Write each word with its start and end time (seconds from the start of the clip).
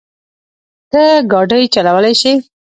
ته 0.91 1.01
ګاډی 1.31 1.63
چلولی 1.73 2.13
شې؟ 2.21 2.33